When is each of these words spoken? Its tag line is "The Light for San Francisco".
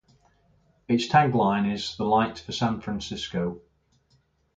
Its 0.87 1.05
tag 1.05 1.35
line 1.35 1.69
is 1.69 1.95
"The 1.95 2.05
Light 2.05 2.39
for 2.39 2.51
San 2.51 2.81
Francisco". 2.81 3.61